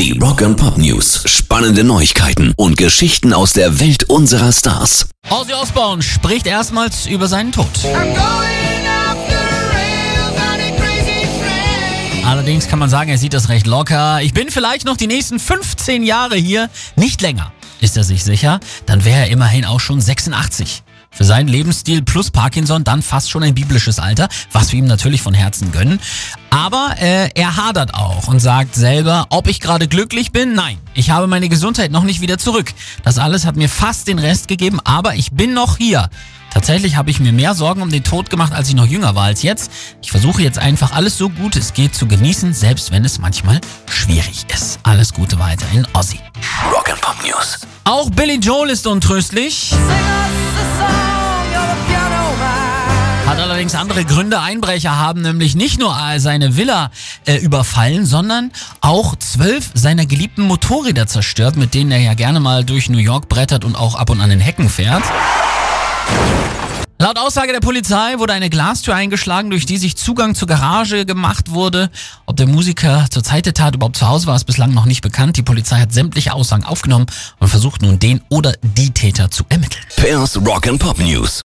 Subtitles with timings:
[0.00, 1.24] Die Rock and Pop News.
[1.26, 5.10] Spannende Neuigkeiten und Geschichten aus der Welt unserer Stars.
[5.28, 7.68] Ozzy Osbourne spricht erstmals über seinen Tod.
[12.24, 14.22] Allerdings kann man sagen, er sieht das recht locker.
[14.22, 17.52] Ich bin vielleicht noch die nächsten 15 Jahre hier, nicht länger.
[17.82, 18.58] Ist er sich sicher?
[18.86, 20.82] Dann wäre er immerhin auch schon 86.
[21.10, 25.22] Für seinen Lebensstil plus Parkinson dann fast schon ein biblisches Alter, was wir ihm natürlich
[25.22, 26.00] von Herzen gönnen.
[26.50, 30.54] Aber äh, er hadert auch und sagt selber, ob ich gerade glücklich bin?
[30.54, 32.72] Nein, ich habe meine Gesundheit noch nicht wieder zurück.
[33.04, 36.08] Das alles hat mir fast den Rest gegeben, aber ich bin noch hier.
[36.52, 39.24] Tatsächlich habe ich mir mehr Sorgen um den Tod gemacht, als ich noch jünger war
[39.24, 39.70] als jetzt.
[40.02, 43.60] Ich versuche jetzt einfach alles so gut es geht zu genießen, selbst wenn es manchmal
[43.88, 44.80] schwierig ist.
[44.82, 46.18] Alles Gute weiterhin, Ozzy.
[46.72, 47.60] Rock and Pop News.
[47.84, 49.72] Auch Billy Joel ist untröstlich.
[49.72, 50.19] Hat
[53.70, 54.40] allerdings andere Gründe.
[54.40, 56.90] Einbrecher haben nämlich nicht nur seine Villa
[57.26, 62.64] äh, überfallen, sondern auch zwölf seiner geliebten Motorräder zerstört, mit denen er ja gerne mal
[62.64, 65.02] durch New York brettert und auch ab und an den Hecken fährt.
[66.98, 71.50] Laut Aussage der Polizei wurde eine Glastür eingeschlagen, durch die sich Zugang zur Garage gemacht
[71.50, 71.90] wurde.
[72.26, 75.00] Ob der Musiker zur Zeit der Tat überhaupt zu Hause war, ist bislang noch nicht
[75.00, 75.38] bekannt.
[75.38, 77.06] Die Polizei hat sämtliche Aussagen aufgenommen
[77.38, 79.82] und versucht nun den oder die Täter zu ermitteln.
[79.96, 81.38] Pairs Rock and Pop News.